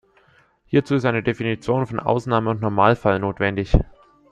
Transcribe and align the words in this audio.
Hierzu 0.65 0.95
ist 0.95 1.05
eine 1.05 1.21
Definition 1.21 1.85
von 1.85 1.99
Ausnahme 1.99 2.49
und 2.49 2.59
Normalfall 2.59 3.19
notwendig. 3.19 3.77